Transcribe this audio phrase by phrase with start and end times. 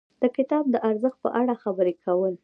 [0.21, 2.33] د کتاب د ارزښت په اړه خبرې کول.